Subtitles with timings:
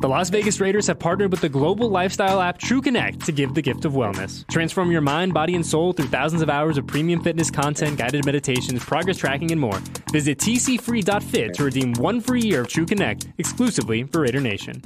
[0.00, 3.62] The Las Vegas Raiders have partnered with the global lifestyle app TrueConnect to give the
[3.62, 4.46] gift of wellness.
[4.46, 8.24] Transform your mind, body, and soul through thousands of hours of premium fitness content, guided
[8.24, 9.80] meditations, progress tracking, and more.
[10.12, 14.84] Visit tcfree.fit to redeem one free year of TrueConnect exclusively for Raider Nation.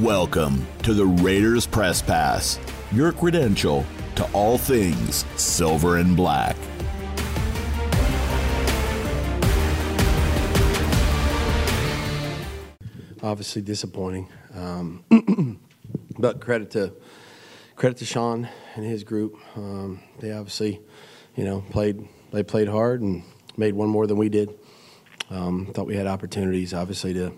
[0.00, 2.58] Welcome to the Raiders Press Pass,
[2.90, 3.84] your credential
[4.14, 6.56] to all things silver and black.
[13.24, 14.28] Obviously disappointing.
[14.54, 15.04] Um,
[16.18, 16.92] but credit to
[17.74, 19.36] credit to Sean and his group.
[19.56, 20.80] Um, they obviously,
[21.34, 23.24] you know, played they played hard and
[23.56, 24.50] made one more than we did.
[25.30, 27.32] Um, thought we had opportunities, obviously, to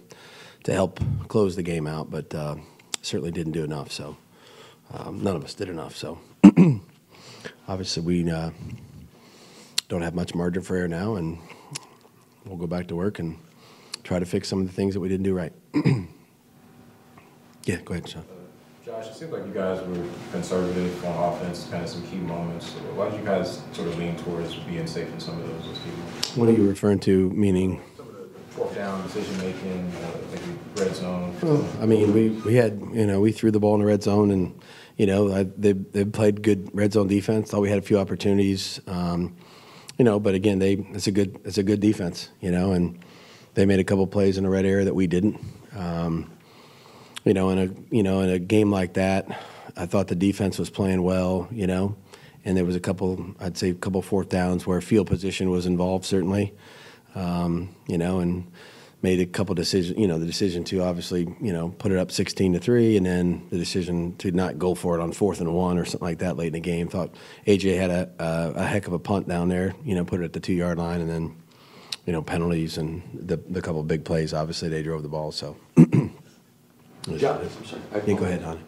[0.65, 2.57] to help close the game out, but uh,
[3.01, 3.93] certainly didn't do enough.
[3.93, 4.17] So
[4.93, 5.97] um, none of us did enough.
[5.97, 6.19] So
[7.69, 8.51] obviously, we uh,
[9.89, 11.39] don't have much margin for error now, and
[12.45, 13.39] we'll go back to work and
[14.03, 15.53] try to fix some of the things that we didn't do right.
[17.65, 18.25] Yeah, go ahead, Sean.
[18.85, 22.71] Josh, it seems like you guys were conservative on offense, kind of some key moments.
[22.95, 25.79] Why did you guys sort of lean towards being safe in some of those, those
[25.79, 26.37] key moments?
[26.37, 27.83] What are you referring to, meaning?
[27.97, 31.35] Some of the fourth down decision making, uh, maybe red zone.
[31.43, 34.05] Well, I mean, we, we had, you know, we threw the ball in the red
[34.05, 34.59] zone and,
[34.97, 37.51] you know, I, they, they played good red zone defense.
[37.51, 39.37] Thought we had a few opportunities, um,
[39.99, 42.99] you know, but again, they, it's a good, it's a good defense, you know, and
[43.55, 45.41] they made a couple plays in the red area that we didn't.
[45.77, 46.31] Um,
[47.25, 49.27] you know, in a you know in a game like that,
[49.77, 51.49] I thought the defense was playing well.
[51.51, 51.97] You know,
[52.45, 55.67] and there was a couple, I'd say, a couple fourth downs where field position was
[55.67, 56.55] involved certainly.
[57.15, 58.51] Um, you know, and
[59.03, 59.99] made a couple decisions.
[59.99, 63.05] You know, the decision to obviously you know put it up sixteen to three, and
[63.05, 66.19] then the decision to not go for it on fourth and one or something like
[66.19, 66.89] that late in the game.
[66.89, 67.15] Thought
[67.47, 69.75] AJ had a a, a heck of a punt down there.
[69.85, 71.37] You know, put it at the two yard line, and then
[72.07, 74.33] you know, penalties and the, the couple big plays.
[74.33, 75.33] Obviously, they drove the ball.
[75.33, 77.83] So, John, I'm sorry.
[77.93, 78.61] I yeah, go ahead, honey.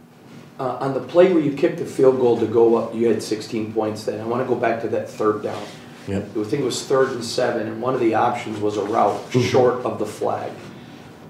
[0.58, 3.22] Uh, on the play where you kicked the field goal to go up, you had
[3.22, 4.20] 16 points then.
[4.20, 5.62] I want to go back to that third down.
[6.09, 6.22] Yep.
[6.37, 9.21] I think it was third and seven, and one of the options was a route
[9.31, 10.50] short of the flag.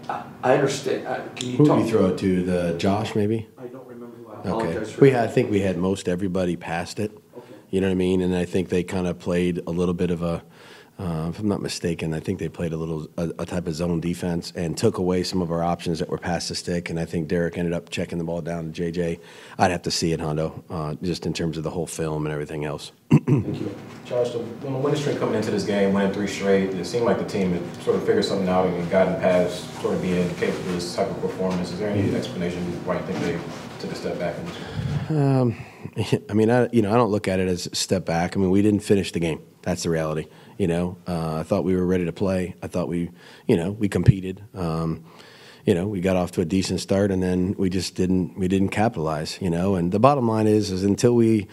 [0.09, 1.07] I I understand.
[1.07, 1.79] uh, Can you Who talk?
[1.79, 2.43] did you throw it to?
[2.43, 3.49] The Josh, maybe.
[3.59, 4.31] I don't remember who.
[4.31, 4.85] I Okay.
[4.85, 7.11] for We had, I think we had most everybody past it.
[7.37, 7.47] Okay.
[7.71, 8.21] You know what I mean?
[8.23, 10.43] And I think they kind of played a little bit of a,
[10.99, 13.75] uh, if I'm not mistaken, I think they played a little a, a type of
[13.75, 16.91] zone defense and took away some of our options that were past the stick.
[16.91, 19.21] And I think Derek ended up checking the ball down to JJ.
[19.59, 22.33] I'd have to see it, Hondo, uh, just in terms of the whole film and
[22.33, 22.91] everything else.
[23.11, 23.73] Thank you.
[24.05, 27.05] Josh, the, when the winning streak coming into this game, winning three straight, it seemed
[27.05, 30.29] like the team had sort of figured something out and gotten past sort of being
[30.35, 31.71] capable of this type of performance.
[31.71, 33.39] Is there any explanation why you think they
[33.79, 34.37] took a step back?
[34.37, 34.47] In
[35.95, 38.37] this I mean, I you know I don't look at it as a step back.
[38.37, 39.41] I mean, we didn't finish the game.
[39.63, 40.27] That's the reality.
[40.59, 42.57] You know, uh, I thought we were ready to play.
[42.63, 43.11] I thought we,
[43.47, 44.43] you know, we competed.
[44.55, 45.05] Um,
[45.65, 48.49] you know, we got off to a decent start, and then we just didn't we
[48.49, 49.39] didn't capitalize.
[49.41, 51.47] You know, and the bottom line is is until we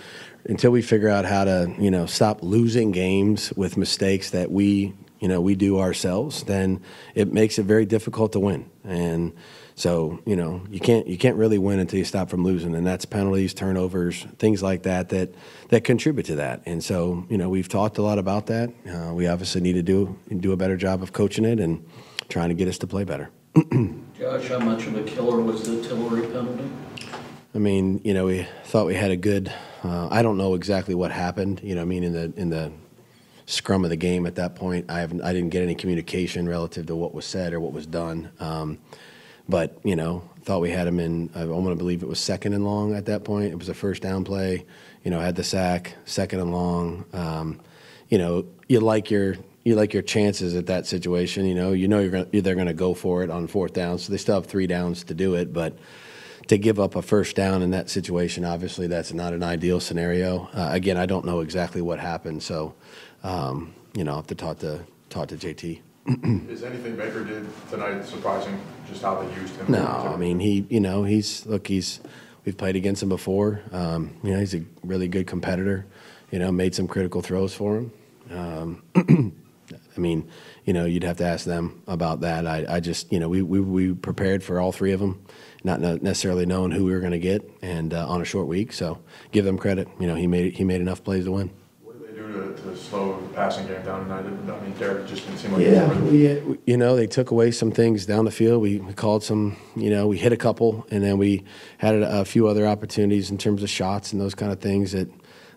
[0.46, 4.94] until we figure out how to you know stop losing games with mistakes that we
[5.20, 6.82] you know we do ourselves, then
[7.14, 8.70] it makes it very difficult to win.
[8.84, 9.34] And
[9.76, 12.88] so you know you can't you can't really win until you stop from losing, and
[12.88, 15.30] that's penalties, turnovers, things like that that
[15.70, 16.62] that contribute to that.
[16.66, 18.72] And so you know we've talked a lot about that.
[18.90, 21.86] Uh, we obviously need to do do a better job of coaching it and
[22.30, 23.30] trying to get us to play better.
[24.18, 26.70] Josh, how much of a killer was the Tillery penalty?
[27.54, 29.52] I mean, you know, we thought we had a good.
[29.84, 31.62] Uh, I don't know exactly what happened.
[31.64, 32.72] You know, I mean, in the in the
[33.46, 35.22] scrum of the game at that point, I haven't.
[35.22, 38.32] I didn't get any communication relative to what was said or what was done.
[38.40, 38.80] Um,
[39.48, 41.30] but you know, thought we had him in.
[41.36, 43.52] I want to believe it was second and long at that point.
[43.52, 44.66] It was a first down play.
[45.04, 47.06] You know, had the sack, second and long.
[47.14, 47.62] Um,
[48.10, 51.46] you know, you like your you like your chances at that situation.
[51.46, 53.98] You know, you know you're gonna, they're going to go for it on fourth down,
[53.98, 55.52] so they still have three downs to do it.
[55.52, 55.78] But
[56.48, 60.48] to give up a first down in that situation, obviously that's not an ideal scenario.
[60.54, 62.76] Uh, again, I don't know exactly what happened, so
[63.24, 65.82] um, you know, I have to talk to talk to JT.
[66.50, 69.72] Is anything Baker did tonight surprising, just how they used him?
[69.72, 72.00] No, I mean he, you know, he's look, he's
[72.46, 73.62] we've played against him before.
[73.72, 75.88] Um, you know, he's a really good competitor.
[76.32, 77.92] You know, made some critical throws for him.
[78.30, 78.84] Um,
[79.96, 80.30] I mean,
[80.66, 82.46] you know, you'd have to ask them about that.
[82.46, 85.26] I, I just, you know, we, we we prepared for all three of them,
[85.64, 88.74] not necessarily knowing who we were going to get, and uh, on a short week.
[88.74, 89.00] So
[89.32, 89.88] give them credit.
[90.00, 91.52] You know, he made he made enough plays to win.
[91.84, 94.26] What did they do to, to slow passing game down tonight?
[94.26, 95.62] I mean, Derek just didn't seem like.
[95.62, 98.62] Yeah, we, you know, they took away some things down the field.
[98.62, 101.44] We, we called some, you know, we hit a couple, and then we
[101.78, 104.94] had a, a few other opportunities in terms of shots and those kind of things
[104.94, 105.10] that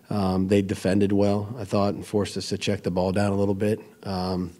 [0.09, 3.35] um, they defended well, I thought, and forced us to check the ball down a
[3.35, 3.79] little bit.
[4.03, 4.53] Um,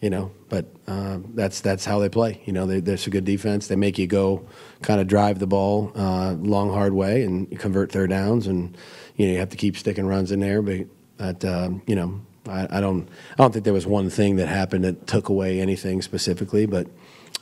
[0.00, 2.42] you know, but uh, that's that's how they play.
[2.44, 3.68] You know, they, they're a good defense.
[3.68, 4.44] They make you go,
[4.82, 8.76] kind of drive the ball uh, long, hard way, and convert third downs, and
[9.14, 10.60] you know you have to keep sticking runs in there.
[10.60, 10.86] But,
[11.18, 14.48] but um, you know, I, I, don't I don't think there was one thing that
[14.48, 16.88] happened that took away anything specifically, but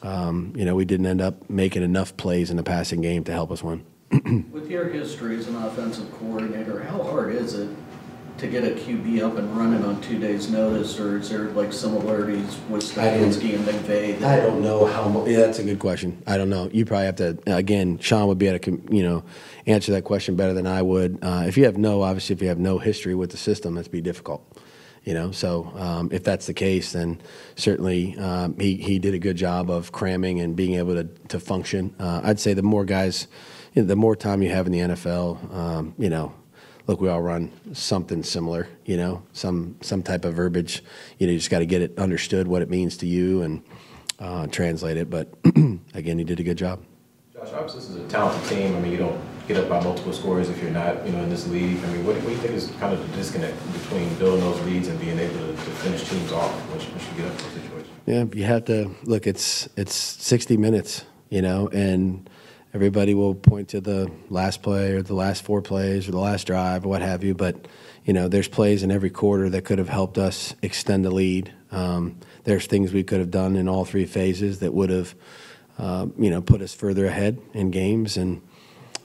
[0.03, 3.33] um, you know we didn't end up making enough plays in the passing game to
[3.33, 3.85] help us win.
[4.53, 7.69] With your history as an offensive coordinator, how hard is it
[8.41, 11.73] to get a QB up and running on two days' notice, or is there like
[11.73, 14.23] similarities with Stefanski and McVay?
[14.23, 15.29] I don't know how much.
[15.29, 16.23] Yeah, that's a good question.
[16.27, 16.69] I don't know.
[16.73, 17.39] You probably have to.
[17.47, 19.25] Again, Sean would be able to, you know,
[19.67, 21.19] answer that question better than I would.
[21.23, 23.89] Uh, if you have no, obviously, if you have no history with the system, that's
[23.89, 24.43] be difficult.
[25.05, 27.21] You know, so um, if that's the case, then
[27.57, 31.41] certainly um, he he did a good job of cramming and being able to to
[31.41, 31.95] function.
[31.99, 33.27] Uh, I'd say the more guys,
[33.75, 36.35] you know, the more time you have in the NFL, um, you know,
[36.87, 40.83] look, we all run something similar, you know, some some type of verbiage.
[41.19, 43.63] You know, you just got to get it understood what it means to you and
[44.19, 45.09] uh, translate it.
[45.09, 45.33] But
[45.95, 46.85] again, he did a good job.
[47.33, 48.77] Josh, obviously, this is a talented team.
[48.77, 51.29] I mean, you don't get up by multiple scores if you're not, you know, in
[51.29, 51.83] this league.
[51.83, 54.61] I mean, what, what do you think is kind of the disconnect between building those
[54.63, 57.45] leads and being able to, to finish teams off once, once you get up to
[57.47, 57.91] a situation?
[58.07, 59.27] Yeah, you have to look.
[59.27, 62.29] It's it's 60 minutes, you know, and
[62.73, 66.47] everybody will point to the last play or the last four plays or the last
[66.47, 67.35] drive or what have you.
[67.35, 67.67] But
[68.05, 71.53] you know, there's plays in every quarter that could have helped us extend the lead.
[71.71, 75.15] Um, there's things we could have done in all three phases that would have,
[75.79, 78.17] uh, you know, put us further ahead in games.
[78.17, 78.43] And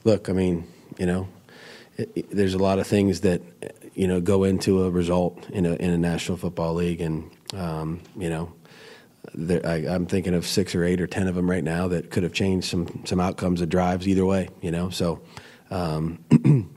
[0.05, 0.65] look, I mean,
[0.97, 1.27] you know,
[1.97, 3.41] it, it, there's a lot of things that
[3.93, 7.99] you know go into a result in a in a National Football League, and um,
[8.15, 8.53] you know
[9.33, 12.11] there, I, am thinking of six or eight or ten of them right now that
[12.11, 14.49] could have changed some some outcomes of drives either way.
[14.61, 15.21] You know, so
[15.71, 16.23] um,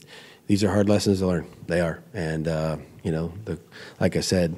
[0.47, 1.47] these are hard lessons to learn.
[1.67, 3.59] They are, and uh, you know, the,
[4.01, 4.57] like I said,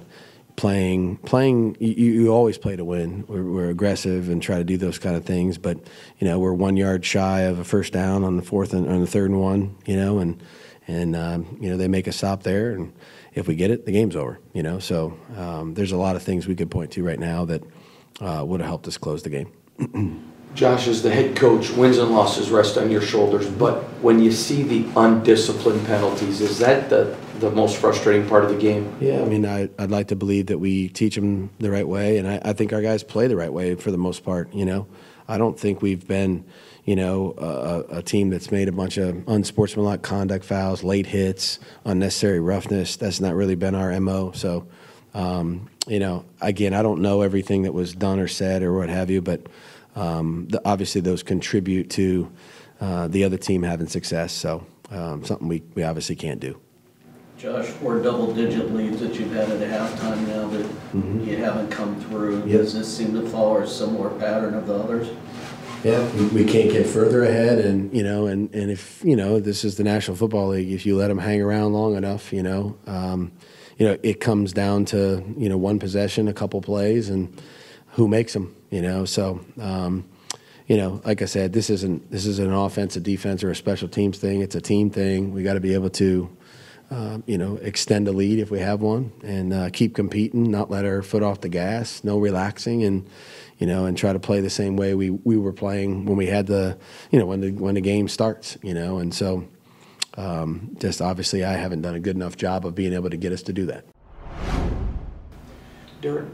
[0.60, 3.24] playing playing you, you always play to win.
[3.26, 5.78] We're, we're, aggressive and try to do those kind of things, but
[6.18, 9.00] you know, we're one yard shy of a first down on the fourth and on
[9.00, 9.74] the third and one.
[9.86, 10.42] You know, and
[10.86, 12.92] and um, you know they make a stop there and
[13.32, 14.38] if we get it, the game's over.
[14.52, 17.46] You know, so um, there's a lot of things we could point to right now
[17.46, 17.62] that
[18.20, 19.52] uh, would have helped us close the game.
[20.54, 24.32] Josh, as the head coach, wins and losses rest on your shoulders, but when you
[24.32, 28.94] see the undisciplined penalties, is that the, the most frustrating part of the game?
[29.00, 32.18] Yeah, I mean, I, would like to believe that we teach them the right way,
[32.18, 34.64] and I, I, think our guys play the right way for the most part, you
[34.64, 34.86] know.
[35.28, 36.44] I don't think we've been,
[36.84, 41.60] you know, a, a team that's made a bunch of unsportsmanlike conduct fouls, late hits,
[41.84, 42.96] unnecessary roughness.
[42.96, 44.66] That's not really been our MO, so
[45.14, 48.88] um, you know, again, I don't know everything that was done or said or what
[48.88, 49.46] have you, but
[49.96, 52.30] um, the, obviously those contribute to
[52.80, 54.32] uh, the other team having success.
[54.32, 56.60] So um, something we, we obviously can't do.
[57.38, 61.24] Josh, four double-digit leads that you've had at halftime now that mm-hmm.
[61.26, 62.40] you haven't come through.
[62.40, 62.48] Yep.
[62.48, 65.08] Does this seem to follow a similar pattern of the others?
[65.82, 69.64] Yeah, we can't get further ahead, and you know, and, and if you know, this
[69.64, 70.70] is the National Football League.
[70.70, 73.32] If you let them hang around long enough, you know, um,
[73.78, 77.40] you know, it comes down to you know one possession, a couple plays, and
[77.92, 78.54] who makes them.
[78.70, 80.08] You know, so um,
[80.66, 83.56] you know, like I said, this isn't this isn't an offense, a defense, or a
[83.56, 84.40] special teams thing.
[84.40, 85.32] It's a team thing.
[85.32, 86.36] We got to be able to.
[86.92, 90.50] Uh, you know, extend a lead if we have one, and uh, keep competing.
[90.50, 92.02] Not let our foot off the gas.
[92.02, 93.08] No relaxing, and
[93.58, 96.26] you know, and try to play the same way we, we were playing when we
[96.26, 96.76] had the,
[97.12, 98.58] you know, when the when the game starts.
[98.60, 99.46] You know, and so
[100.16, 103.32] um, just obviously, I haven't done a good enough job of being able to get
[103.32, 103.84] us to do that.
[106.00, 106.26] Derek,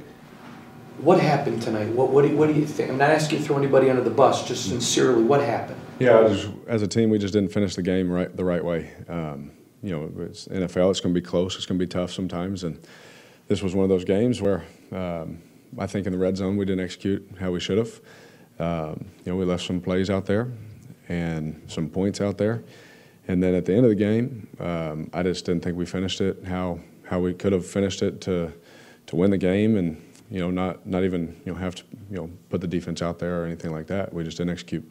[0.99, 1.89] what happened tonight?
[1.89, 2.91] What, what, do, you, what do you think?
[2.91, 5.81] I'm not asking you to throw anybody under the bus, just sincerely, what happened?
[5.99, 8.93] Yeah, just, as a team, we just didn't finish the game right the right way.
[9.09, 9.51] Um,
[9.83, 12.65] you know, it's NFL, it's going to be close, it's going to be tough sometimes,
[12.65, 12.79] and
[13.49, 15.41] this was one of those games where um,
[15.79, 18.01] I think in the red zone we didn't execute how we should have.
[18.59, 20.51] Um, you know, we left some plays out there
[21.09, 22.65] and some points out there.
[23.29, 26.21] And then at the end of the game, um, I just didn't think we finished
[26.21, 28.53] it how how we could have finished it to
[29.07, 32.17] to win the game, and you know not not even you know have to you
[32.17, 34.13] know put the defense out there or anything like that.
[34.13, 34.91] We just didn't execute.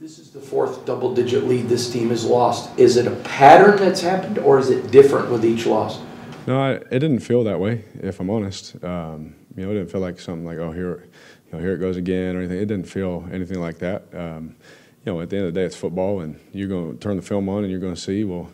[0.00, 2.76] This is the fourth double-digit lead this team has lost.
[2.78, 6.00] Is it a pattern that's happened, or is it different with each loss?
[6.46, 7.84] No, I, it didn't feel that way.
[8.02, 11.06] If I'm honest, um, you know, it didn't feel like something like oh here,
[11.46, 12.58] you know, here it goes again or anything.
[12.58, 14.02] It didn't feel anything like that.
[14.12, 14.56] Um,
[15.06, 17.16] you know, at the end of the day, it's football, and you're going to turn
[17.16, 18.50] the film on and you're going to see, well,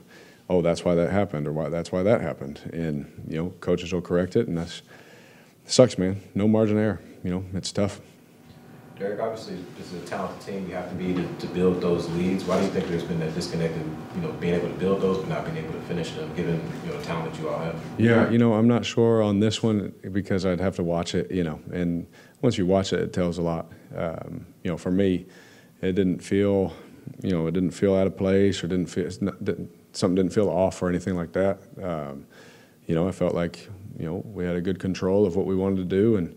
[0.49, 3.93] oh, that's why that happened, or why that's why that happened, and you know, coaches
[3.93, 4.83] will correct it, and that's
[5.71, 6.21] sucks, man.
[6.35, 7.00] No margin of error.
[7.23, 8.00] You know, it's tough.
[8.99, 10.69] Derek, obviously, this is a talented team.
[10.69, 12.45] You have to be to, to build those leads.
[12.45, 15.00] Why do you think there's been that disconnect in, you know, being able to build
[15.00, 17.49] those but not being able to finish them, given you know the talent that you
[17.49, 17.81] all have?
[17.97, 21.31] Yeah, you know, I'm not sure on this one because I'd have to watch it,
[21.31, 22.07] you know, and
[22.43, 23.73] once you watch it, it tells a lot.
[23.97, 25.25] Um, you know, for me,
[25.81, 26.75] it didn't feel,
[27.23, 30.35] you know, it didn't feel out of place or didn't feel not, didn't, something didn't
[30.35, 31.59] feel off or anything like that.
[31.83, 32.27] Um,
[32.87, 33.67] you know, I felt like
[33.99, 36.37] you know we had a good control of what we wanted to do, and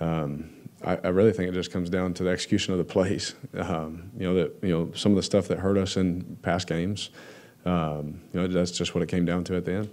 [0.00, 0.50] um,
[0.84, 3.34] I, I, really think it just comes down to the execution of the plays.
[3.58, 6.68] Um, you know that you know some of the stuff that hurt us in past
[6.68, 7.10] games.
[7.64, 9.90] Um, you know that's just what it came down to at the end.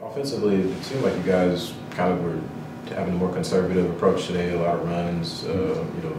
[0.00, 2.40] Offensively, it seemed like you guys kind of were
[2.94, 4.54] having a more conservative approach today.
[4.54, 6.16] A lot of runs, uh, you know,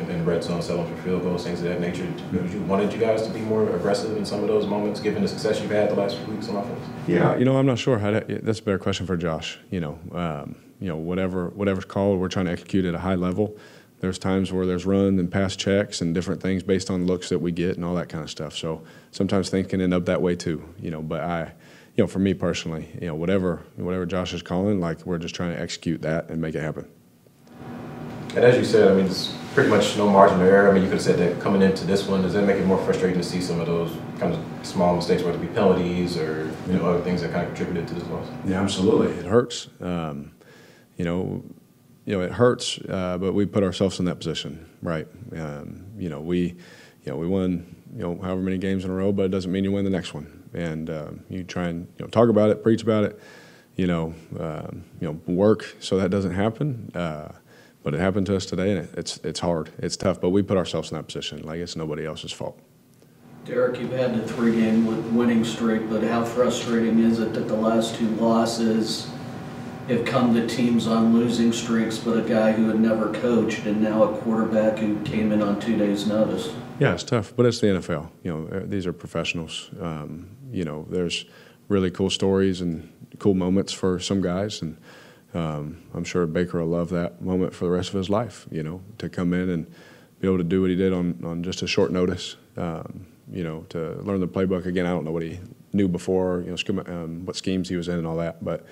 [0.00, 2.06] in, red zone, selling for field goals, things of that nature.
[2.32, 5.28] You wanted you guys to be more aggressive in some of those moments, given the
[5.28, 6.80] success you've had the last few weeks on offense.
[7.06, 9.58] Yeah, you know, I'm not sure how to, that's a better question for Josh.
[9.70, 13.14] You know, um, you know, whatever whatever's called, we're trying to execute at a high
[13.14, 13.56] level.
[14.00, 17.38] There's times where there's run and pass checks and different things based on looks that
[17.38, 18.54] we get and all that kind of stuff.
[18.54, 18.82] So
[19.12, 20.62] sometimes things can end up that way too.
[20.78, 21.54] You know, but I,
[21.96, 25.34] you know, for me personally, you know, whatever whatever Josh is calling, like we're just
[25.34, 26.86] trying to execute that and make it happen.
[28.34, 30.68] And as you said, I mean, it's pretty much no margin of error.
[30.68, 32.22] I mean, you could have said that coming into this one.
[32.22, 35.22] Does that make it more frustrating to see some of those kind of small mistakes,
[35.22, 38.06] whether it be penalties or you know other things that kind of contributed to this
[38.08, 38.26] loss?
[38.44, 39.14] Yeah, absolutely.
[39.14, 39.68] It hurts.
[39.80, 40.32] Um,
[40.96, 41.44] you know,
[42.04, 45.06] you know, it hurts, uh, but we put ourselves in that position, right?
[45.36, 46.56] Um, you know, we,
[47.04, 49.50] you know, we won, you know, however many games in a row, but it doesn't
[49.50, 50.42] mean you win the next one.
[50.52, 53.20] And uh, you try and you know talk about it, preach about it,
[53.76, 56.90] you know, um, you know, work so that doesn't happen.
[56.94, 57.32] Uh,
[57.84, 60.20] but it happened to us today, and it's it's hard, it's tough.
[60.20, 61.42] But we put ourselves in that position.
[61.42, 62.58] Like it's nobody else's fault.
[63.44, 67.94] Derek, you've had a three-game winning streak, but how frustrating is it that the last
[67.94, 69.10] two losses
[69.86, 73.82] have come to teams on losing streaks, but a guy who had never coached and
[73.82, 76.54] now a quarterback who came in on two days' notice?
[76.78, 78.10] Yeah, it's tough, but it's the NFL.
[78.22, 79.70] You know, uh, these are professionals.
[79.78, 81.26] Um, you know, there's
[81.68, 84.78] really cool stories and cool moments for some guys, and
[85.34, 88.46] um, I'm sure Baker will love that moment for the rest of his life.
[88.50, 89.66] You know, to come in and
[90.20, 92.36] be able to do what he did on, on just a short notice.
[92.56, 94.86] Um, you know, to learn the playbook again.
[94.86, 95.40] I don't know what he
[95.72, 96.44] knew before.
[96.46, 98.44] You know, um, what schemes he was in and all that.
[98.44, 98.64] But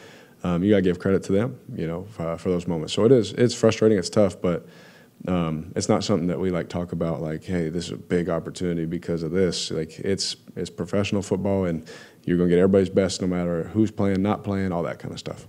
[0.44, 1.58] um, you got to give credit to them.
[1.74, 2.92] You know, for, for, those moments.
[2.92, 3.32] So it is.
[3.32, 3.98] It's frustrating.
[3.98, 4.66] It's tough, but.
[5.28, 8.28] Um, it's not something that we like talk about like hey this is a big
[8.28, 11.88] opportunity because of this like it's it's professional football and
[12.24, 15.12] you're going to get everybody's best no matter who's playing not playing all that kind
[15.12, 15.46] of stuff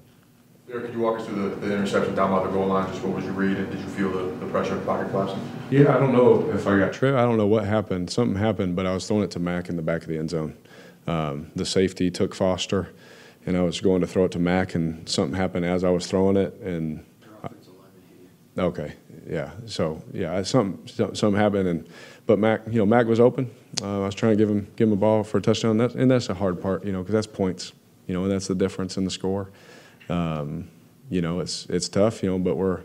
[0.74, 2.90] Eric, could you walk us through the, the interception down by the goal line?
[2.90, 5.40] Just what was your read, and did you feel the, the pressure of pocket collapsing?
[5.70, 7.16] Yeah, I don't know if I got tripped.
[7.16, 8.10] I don't know what happened.
[8.10, 10.32] Something happened, but I was throwing it to Mack in the back of the end
[10.32, 10.58] zone.
[11.06, 12.92] Um, the safety took Foster,
[13.46, 16.08] and I was going to throw it to Mack, and something happened as I was
[16.08, 17.06] throwing it, and
[18.58, 18.94] okay,
[19.30, 19.52] yeah.
[19.68, 21.88] So yeah, something something happened, and
[22.26, 23.52] but Mack, you know, Mack was open.
[23.80, 25.94] Uh, I was trying to give him give him a ball for a touchdown, that's,
[25.94, 27.74] and that's a hard part, you know, because that's points,
[28.08, 29.52] you know, and that's the difference in the score.
[30.10, 30.70] Um,
[31.10, 32.82] you know, it's it's tough, you know, but we're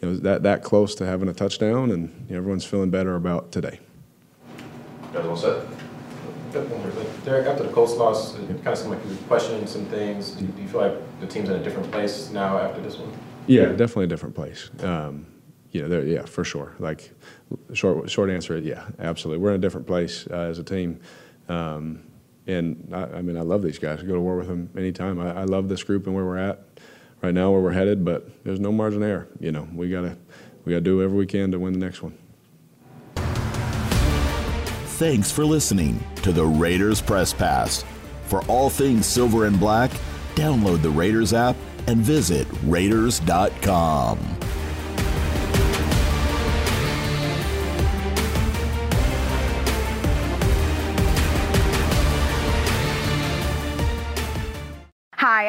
[0.00, 3.16] you know that that close to having a touchdown, and you know, everyone's feeling better
[3.16, 3.80] about today.
[5.12, 5.66] Guys all set?
[7.24, 10.32] Derek, after the Colts loss, it kind of seemed like you were questioning some things.
[10.32, 12.96] Do you, do you, feel like the team's in a different place now after this
[12.96, 13.12] one?
[13.46, 14.70] Yeah, definitely a different place.
[14.80, 15.26] Um,
[15.70, 16.74] you know, yeah, for sure.
[16.80, 17.12] Like,
[17.72, 19.42] short short answer, yeah, absolutely.
[19.42, 21.00] We're in a different place uh, as a team.
[21.48, 22.02] Um,
[22.46, 24.00] and I, I, mean, I love these guys.
[24.00, 25.20] I go to war with them anytime.
[25.20, 26.60] I, I, love this group and where we're at
[27.22, 28.04] right now, where we're headed.
[28.04, 29.28] But there's no margin error.
[29.38, 30.16] You know, we gotta
[30.64, 32.16] we gotta do whatever we can to win the next one.
[35.00, 37.84] Thanks for listening to the Raiders Press Pass.
[38.26, 39.90] For all things silver and black,
[40.34, 41.56] download the Raiders app
[41.86, 44.18] and visit Raiders.com.